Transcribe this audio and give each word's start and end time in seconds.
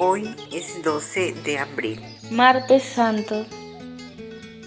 Hoy 0.00 0.32
es 0.52 0.80
12 0.84 1.32
de 1.42 1.58
abril. 1.58 2.00
Martes 2.30 2.84
Santo. 2.84 3.44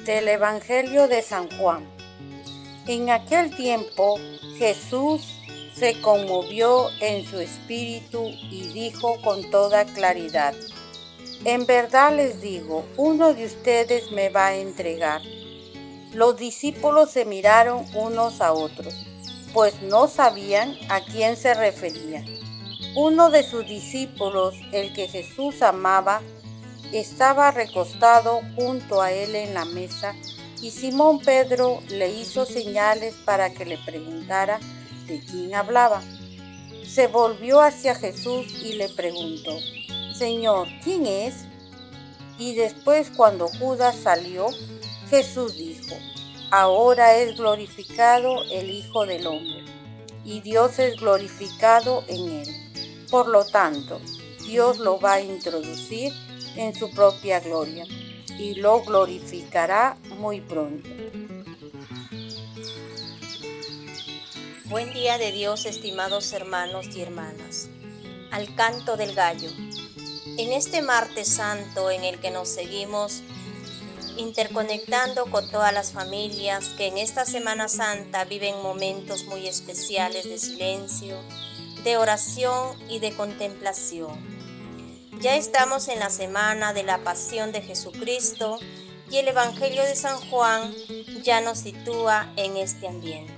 Del 0.05 0.27
Evangelio 0.27 1.07
de 1.07 1.21
San 1.21 1.49
Juan. 1.57 1.89
En 2.85 3.09
aquel 3.09 3.55
tiempo 3.55 4.19
Jesús 4.57 5.39
se 5.73 6.01
conmovió 6.01 6.89
en 6.99 7.25
su 7.25 7.39
espíritu 7.39 8.25
y 8.27 8.73
dijo 8.73 9.21
con 9.21 9.49
toda 9.51 9.85
claridad, 9.85 10.53
en 11.45 11.65
verdad 11.65 12.13
les 12.13 12.41
digo, 12.41 12.85
uno 12.97 13.33
de 13.33 13.45
ustedes 13.45 14.11
me 14.11 14.27
va 14.27 14.47
a 14.47 14.57
entregar. 14.57 15.21
Los 16.13 16.35
discípulos 16.35 17.09
se 17.09 17.23
miraron 17.23 17.85
unos 17.95 18.41
a 18.41 18.51
otros, 18.51 18.93
pues 19.53 19.81
no 19.81 20.09
sabían 20.09 20.75
a 20.89 20.99
quién 20.99 21.37
se 21.37 21.53
refería. 21.53 22.25
Uno 22.95 23.29
de 23.29 23.43
sus 23.43 23.65
discípulos, 23.65 24.55
el 24.73 24.91
que 24.91 25.07
Jesús 25.07 25.61
amaba, 25.61 26.21
estaba 26.91 27.51
recostado 27.51 28.41
junto 28.55 29.01
a 29.01 29.13
él 29.13 29.33
en 29.35 29.53
la 29.53 29.63
mesa 29.63 30.13
y 30.61 30.71
Simón 30.71 31.19
Pedro 31.19 31.81
le 31.89 32.11
hizo 32.11 32.45
señales 32.45 33.15
para 33.25 33.53
que 33.53 33.65
le 33.65 33.77
preguntara 33.77 34.59
de 35.07 35.19
quién 35.21 35.55
hablaba. 35.55 36.01
Se 36.85 37.07
volvió 37.07 37.61
hacia 37.61 37.95
Jesús 37.95 38.47
y 38.61 38.73
le 38.73 38.89
preguntó, 38.89 39.57
Señor, 40.13 40.67
¿quién 40.83 41.07
es? 41.07 41.45
Y 42.37 42.55
después 42.55 43.09
cuando 43.09 43.47
Judas 43.47 43.95
salió, 43.95 44.47
Jesús 45.09 45.55
dijo, 45.55 45.95
ahora 46.51 47.15
es 47.15 47.37
glorificado 47.37 48.43
el 48.51 48.69
Hijo 48.69 49.05
del 49.05 49.25
Hombre, 49.27 49.63
y 50.25 50.41
Dios 50.41 50.77
es 50.77 50.97
glorificado 50.97 52.03
en 52.09 52.29
él. 52.29 52.61
Por 53.11 53.27
lo 53.27 53.45
tanto, 53.45 53.99
Dios 54.45 54.77
lo 54.79 54.97
va 54.97 55.15
a 55.15 55.21
introducir 55.21 56.13
en 56.55 56.73
su 56.73 56.89
propia 56.91 57.41
gloria 57.41 57.85
y 58.39 58.55
lo 58.55 58.81
glorificará 58.83 59.97
muy 60.17 60.39
pronto. 60.39 60.89
Buen 64.63 64.93
día 64.93 65.17
de 65.17 65.33
Dios, 65.33 65.65
estimados 65.65 66.31
hermanos 66.31 66.87
y 66.95 67.01
hermanas. 67.01 67.67
Al 68.31 68.55
canto 68.55 68.95
del 68.95 69.13
gallo. 69.13 69.49
En 70.37 70.53
este 70.53 70.81
martes 70.81 71.27
santo 71.27 71.91
en 71.91 72.05
el 72.05 72.17
que 72.21 72.31
nos 72.31 72.47
seguimos 72.47 73.23
interconectando 74.15 75.25
con 75.25 75.51
todas 75.51 75.73
las 75.73 75.91
familias 75.91 76.69
que 76.77 76.87
en 76.87 76.97
esta 76.97 77.25
Semana 77.25 77.67
Santa 77.67 78.23
viven 78.23 78.61
momentos 78.61 79.25
muy 79.25 79.47
especiales 79.47 80.23
de 80.29 80.37
silencio, 80.37 81.17
de 81.83 81.97
oración 81.97 82.77
y 82.89 82.99
de 82.99 83.15
contemplación. 83.15 84.19
Ya 85.19 85.35
estamos 85.35 85.87
en 85.87 85.99
la 85.99 86.09
semana 86.09 86.73
de 86.73 86.83
la 86.83 87.03
pasión 87.03 87.51
de 87.51 87.61
Jesucristo 87.61 88.59
y 89.09 89.17
el 89.17 89.27
Evangelio 89.27 89.83
de 89.83 89.95
San 89.95 90.17
Juan 90.29 90.73
ya 91.23 91.41
nos 91.41 91.59
sitúa 91.59 92.31
en 92.37 92.57
este 92.57 92.87
ambiente. 92.87 93.33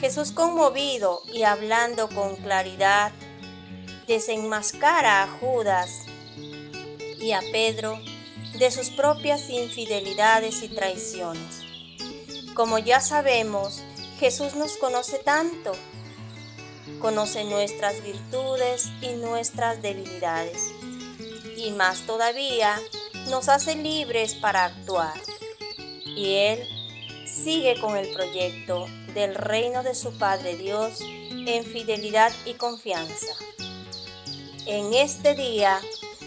Jesús 0.00 0.32
conmovido 0.32 1.22
y 1.32 1.44
hablando 1.44 2.08
con 2.08 2.36
claridad 2.36 3.12
desenmascara 4.06 5.22
a 5.22 5.28
Judas 5.28 6.02
y 7.18 7.32
a 7.32 7.40
Pedro 7.52 7.98
de 8.58 8.70
sus 8.70 8.90
propias 8.90 9.48
infidelidades 9.48 10.62
y 10.62 10.68
traiciones. 10.68 11.62
Como 12.54 12.78
ya 12.78 13.00
sabemos, 13.00 13.82
Jesús 14.18 14.54
nos 14.54 14.76
conoce 14.76 15.18
tanto, 15.18 15.72
conoce 16.98 17.44
nuestras 17.44 18.02
virtudes 18.02 18.88
y 19.00 19.14
nuestras 19.14 19.82
debilidades, 19.82 20.72
y 21.56 21.70
más 21.72 22.00
todavía 22.06 22.80
nos 23.28 23.48
hace 23.48 23.76
libres 23.76 24.34
para 24.34 24.64
actuar. 24.64 25.14
Y 26.04 26.34
Él 26.34 26.68
sigue 27.26 27.78
con 27.80 27.96
el 27.96 28.12
proyecto 28.12 28.86
del 29.14 29.34
reino 29.34 29.82
de 29.82 29.94
su 29.94 30.16
Padre 30.18 30.56
Dios 30.56 31.00
en 31.00 31.64
fidelidad 31.64 32.32
y 32.44 32.54
confianza. 32.54 33.34
En 34.66 34.94
este 34.94 35.34
día, 35.34 35.80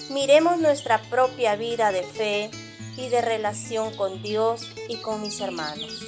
miremos 0.10 0.58
nuestra 0.60 1.02
propia 1.10 1.56
vida 1.56 1.92
de 1.92 2.04
fe 2.04 2.50
y 2.98 3.10
de 3.10 3.22
relación 3.22 3.96
con 3.96 4.22
Dios 4.24 4.62
y 4.88 4.98
con 4.98 5.22
mis 5.22 5.40
hermanos. 5.42 6.04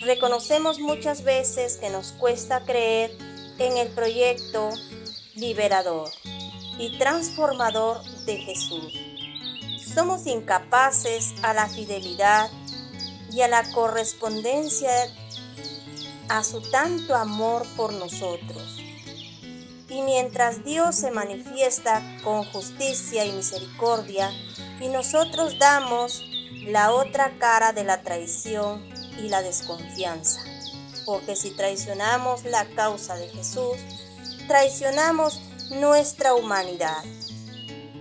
Reconocemos 0.00 0.80
muchas 0.80 1.24
veces 1.24 1.76
que 1.78 1.90
nos 1.90 2.12
cuesta 2.12 2.64
creer 2.64 3.16
en 3.58 3.76
el 3.76 3.88
proyecto 3.88 4.70
liberador 5.34 6.08
y 6.78 6.98
transformador 6.98 8.02
de 8.24 8.36
Jesús. 8.36 8.94
Somos 9.94 10.26
incapaces 10.26 11.34
a 11.42 11.54
la 11.54 11.68
fidelidad 11.68 12.50
y 13.30 13.42
a 13.42 13.48
la 13.48 13.62
correspondencia 13.72 14.90
a 16.28 16.42
su 16.42 16.60
tanto 16.70 17.14
amor 17.14 17.66
por 17.76 17.92
nosotros. 17.92 18.80
Y 19.88 20.02
mientras 20.02 20.64
Dios 20.64 20.96
se 20.96 21.10
manifiesta 21.10 22.02
con 22.24 22.44
justicia 22.44 23.24
y 23.24 23.32
misericordia, 23.32 24.30
y 24.80 24.88
nosotros 24.88 25.58
damos 25.58 26.24
la 26.66 26.92
otra 26.92 27.38
cara 27.38 27.72
de 27.72 27.84
la 27.84 28.02
traición 28.02 28.84
y 29.18 29.28
la 29.28 29.42
desconfianza. 29.42 30.53
Porque 31.04 31.36
si 31.36 31.50
traicionamos 31.50 32.44
la 32.44 32.64
causa 32.76 33.16
de 33.16 33.28
Jesús, 33.28 33.76
traicionamos 34.46 35.40
nuestra 35.70 36.34
humanidad. 36.34 37.02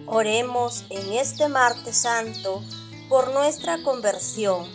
Oremos 0.05 0.85
en 0.89 1.13
este 1.13 1.47
martes 1.47 1.97
santo 1.97 2.61
por 3.09 3.33
nuestra 3.33 3.81
conversión, 3.83 4.67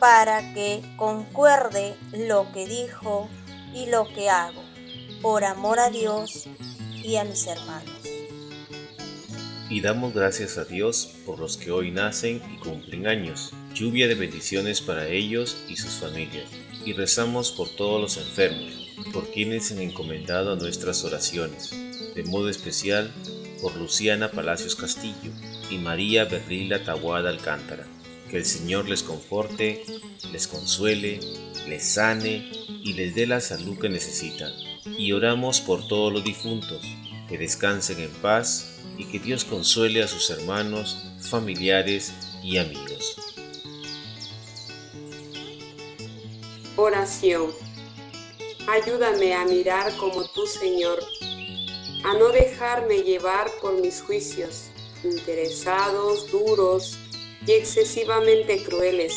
para 0.00 0.54
que 0.54 0.82
concuerde 0.96 1.96
lo 2.12 2.50
que 2.52 2.66
dijo 2.66 3.28
y 3.72 3.86
lo 3.86 4.06
que 4.12 4.28
hago 4.28 4.62
por 5.24 5.44
amor 5.44 5.80
a 5.80 5.88
Dios 5.88 6.46
y 7.02 7.16
a 7.16 7.24
mis 7.24 7.46
hermanos. 7.46 7.90
Y 9.70 9.80
damos 9.80 10.12
gracias 10.12 10.58
a 10.58 10.64
Dios 10.64 11.14
por 11.24 11.38
los 11.38 11.56
que 11.56 11.70
hoy 11.70 11.90
nacen 11.90 12.42
y 12.52 12.58
cumplen 12.58 13.06
años, 13.06 13.52
lluvia 13.72 14.06
de 14.06 14.14
bendiciones 14.14 14.82
para 14.82 15.08
ellos 15.08 15.56
y 15.66 15.76
sus 15.76 15.94
familias. 15.94 16.44
Y 16.84 16.92
rezamos 16.92 17.50
por 17.50 17.68
todos 17.68 18.00
los 18.00 18.16
enfermos, 18.16 18.72
por 19.12 19.30
quienes 19.30 19.72
han 19.72 19.80
encomendado 19.80 20.56
nuestras 20.56 21.04
oraciones, 21.04 21.70
de 22.14 22.22
modo 22.24 22.48
especial 22.48 23.12
por 23.60 23.76
Luciana 23.76 24.30
Palacios 24.30 24.76
Castillo 24.76 25.32
y 25.70 25.78
María 25.78 26.24
Berrila 26.24 26.84
Tahuada 26.84 27.30
Alcántara. 27.30 27.86
Que 28.30 28.36
el 28.38 28.44
Señor 28.44 28.88
les 28.88 29.02
conforte, 29.02 29.84
les 30.32 30.46
consuele, 30.46 31.20
les 31.68 31.84
sane 31.84 32.50
y 32.82 32.92
les 32.94 33.14
dé 33.14 33.26
la 33.26 33.40
salud 33.40 33.78
que 33.78 33.88
necesitan 33.88 34.52
y 34.98 35.12
oramos 35.12 35.60
por 35.60 35.86
todos 35.86 36.12
los 36.12 36.24
difuntos, 36.24 36.82
que 37.28 37.38
descansen 37.38 38.00
en 38.00 38.10
paz 38.10 38.80
y 38.98 39.04
que 39.04 39.18
Dios 39.18 39.44
consuele 39.44 40.02
a 40.02 40.08
sus 40.08 40.30
hermanos, 40.30 40.98
familiares 41.20 42.12
y 42.42 42.58
amigos. 42.58 43.33
Oración. 46.76 47.52
Ayúdame 48.66 49.32
a 49.32 49.44
mirar 49.44 49.96
como 49.96 50.24
tú, 50.24 50.44
Señor, 50.44 50.98
a 52.04 52.14
no 52.14 52.30
dejarme 52.30 53.04
llevar 53.04 53.48
por 53.60 53.74
mis 53.74 54.02
juicios, 54.02 54.70
interesados, 55.04 56.32
duros 56.32 56.98
y 57.46 57.52
excesivamente 57.52 58.64
crueles. 58.64 59.14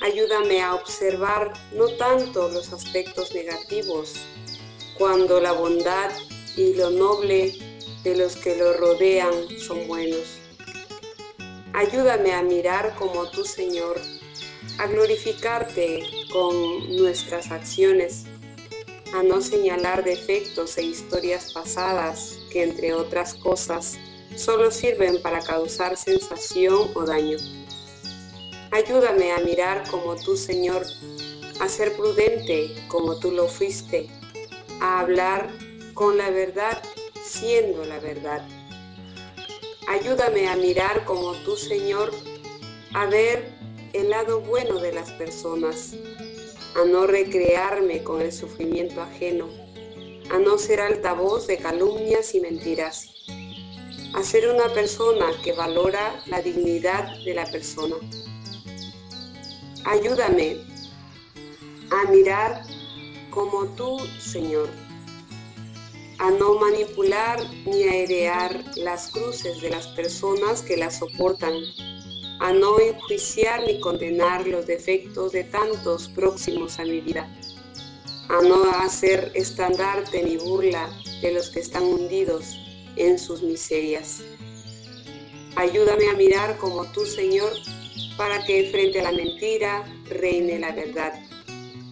Ayúdame 0.00 0.62
a 0.62 0.74
observar 0.74 1.52
no 1.74 1.88
tanto 1.98 2.48
los 2.48 2.72
aspectos 2.72 3.34
negativos, 3.34 4.14
cuando 4.96 5.38
la 5.38 5.52
bondad 5.52 6.10
y 6.56 6.72
lo 6.72 6.88
noble 6.88 7.52
de 8.04 8.16
los 8.16 8.36
que 8.36 8.56
lo 8.56 8.72
rodean 8.72 9.34
son 9.58 9.86
buenos. 9.86 10.38
Ayúdame 11.74 12.32
a 12.32 12.42
mirar 12.42 12.94
como 12.94 13.28
tú, 13.28 13.44
Señor, 13.44 14.00
a 14.78 14.86
glorificarte 14.86 16.02
con 16.32 16.96
nuestras 16.96 17.50
acciones, 17.50 18.24
a 19.14 19.22
no 19.22 19.40
señalar 19.40 20.04
defectos 20.04 20.76
e 20.78 20.82
historias 20.82 21.52
pasadas 21.52 22.38
que, 22.50 22.62
entre 22.62 22.92
otras 22.92 23.34
cosas, 23.34 23.98
solo 24.36 24.70
sirven 24.70 25.20
para 25.22 25.40
causar 25.40 25.96
sensación 25.96 26.90
o 26.94 27.04
daño. 27.04 27.38
Ayúdame 28.72 29.32
a 29.32 29.38
mirar 29.38 29.88
como 29.90 30.16
tú, 30.16 30.36
Señor, 30.36 30.84
a 31.60 31.68
ser 31.68 31.96
prudente 31.96 32.74
como 32.88 33.18
tú 33.18 33.30
lo 33.30 33.48
fuiste, 33.48 34.08
a 34.80 35.00
hablar 35.00 35.50
con 35.94 36.18
la 36.18 36.30
verdad 36.30 36.82
siendo 37.24 37.84
la 37.84 37.98
verdad. 37.98 38.46
Ayúdame 39.88 40.48
a 40.48 40.56
mirar 40.56 41.04
como 41.04 41.32
tú, 41.44 41.56
Señor, 41.56 42.12
a 42.92 43.06
ver 43.06 43.55
el 43.92 44.10
lado 44.10 44.40
bueno 44.40 44.78
de 44.78 44.92
las 44.92 45.12
personas, 45.12 45.94
a 46.74 46.84
no 46.84 47.06
recrearme 47.06 48.02
con 48.02 48.20
el 48.20 48.32
sufrimiento 48.32 49.00
ajeno, 49.00 49.48
a 50.30 50.38
no 50.38 50.58
ser 50.58 50.80
altavoz 50.80 51.46
de 51.46 51.58
calumnias 51.58 52.34
y 52.34 52.40
mentiras, 52.40 53.10
a 54.14 54.22
ser 54.22 54.48
una 54.48 54.68
persona 54.72 55.26
que 55.42 55.52
valora 55.52 56.22
la 56.26 56.40
dignidad 56.40 57.08
de 57.24 57.34
la 57.34 57.46
persona. 57.46 57.96
Ayúdame 59.84 60.58
a 61.90 62.10
mirar 62.10 62.62
como 63.30 63.66
tú, 63.76 63.98
Señor, 64.18 64.68
a 66.18 66.30
no 66.30 66.58
manipular 66.58 67.38
ni 67.66 67.84
a 67.84 68.50
las 68.76 69.10
cruces 69.10 69.60
de 69.60 69.70
las 69.70 69.86
personas 69.88 70.62
que 70.62 70.76
las 70.76 70.98
soportan, 70.98 71.54
a 72.40 72.52
no 72.52 72.78
enjuiciar 72.78 73.62
ni 73.66 73.80
condenar 73.80 74.46
los 74.46 74.66
defectos 74.66 75.32
de 75.32 75.44
tantos 75.44 76.08
próximos 76.08 76.78
a 76.78 76.84
mi 76.84 77.00
vida, 77.00 77.28
a 78.28 78.42
no 78.42 78.64
hacer 78.80 79.30
estandarte 79.34 80.22
ni 80.22 80.36
burla 80.36 80.90
de 81.22 81.32
los 81.32 81.50
que 81.50 81.60
están 81.60 81.84
hundidos 81.84 82.58
en 82.96 83.18
sus 83.18 83.42
miserias. 83.42 84.22
Ayúdame 85.56 86.08
a 86.10 86.14
mirar 86.14 86.58
como 86.58 86.84
tú, 86.92 87.06
Señor, 87.06 87.52
para 88.16 88.44
que 88.44 88.68
frente 88.70 89.00
a 89.00 89.04
la 89.04 89.12
mentira 89.12 89.84
reine 90.08 90.58
la 90.58 90.72
verdad, 90.72 91.14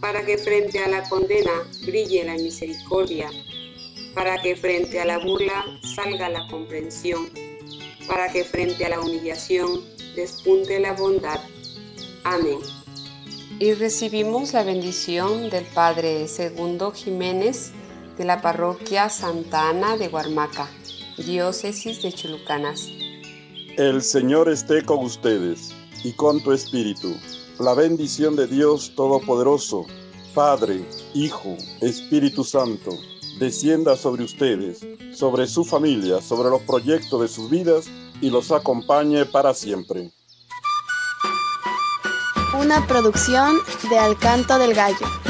para 0.00 0.24
que 0.24 0.36
frente 0.36 0.78
a 0.78 0.88
la 0.88 1.08
condena 1.08 1.66
brille 1.86 2.24
la 2.24 2.34
misericordia, 2.34 3.30
para 4.14 4.40
que 4.42 4.54
frente 4.54 5.00
a 5.00 5.06
la 5.06 5.18
burla 5.18 5.64
salga 5.94 6.28
la 6.28 6.46
comprensión, 6.48 7.30
para 8.06 8.30
que 8.30 8.44
frente 8.44 8.84
a 8.84 8.90
la 8.90 9.00
humillación 9.00 9.93
despunte 10.14 10.80
la 10.80 10.92
bondad. 10.92 11.40
Amén. 12.24 12.58
Y 13.58 13.74
recibimos 13.74 14.52
la 14.52 14.64
bendición 14.64 15.50
del 15.50 15.64
Padre 15.66 16.26
Segundo 16.26 16.92
Jiménez 16.92 17.72
de 18.18 18.24
la 18.24 18.40
parroquia 18.40 19.08
Santa 19.08 19.70
Ana 19.70 19.96
de 19.96 20.08
Guarmaca, 20.08 20.68
diócesis 21.16 22.02
de 22.02 22.12
Chulucanas. 22.12 22.88
El 23.76 24.02
Señor 24.02 24.48
esté 24.48 24.82
con 24.84 25.04
ustedes 25.04 25.72
y 26.04 26.12
con 26.12 26.42
tu 26.42 26.52
espíritu. 26.52 27.14
La 27.58 27.74
bendición 27.74 28.36
de 28.36 28.46
Dios 28.46 28.92
Todopoderoso, 28.94 29.86
Padre, 30.34 30.84
Hijo, 31.14 31.56
Espíritu 31.80 32.42
Santo, 32.44 32.90
descienda 33.38 33.96
sobre 33.96 34.24
ustedes, 34.24 34.86
sobre 35.12 35.46
su 35.46 35.64
familia, 35.64 36.20
sobre 36.20 36.50
los 36.50 36.62
proyectos 36.62 37.20
de 37.20 37.28
sus 37.28 37.50
vidas 37.50 37.86
y 38.20 38.30
los 38.30 38.52
acompañe 38.52 39.24
para 39.26 39.54
siempre. 39.54 40.10
Una 42.58 42.86
producción 42.86 43.56
de 43.90 43.98
Alcanto 43.98 44.58
del 44.58 44.74
Gallo. 44.74 45.23